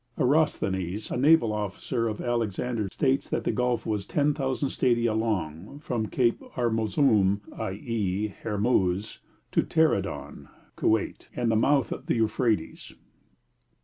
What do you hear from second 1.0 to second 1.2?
a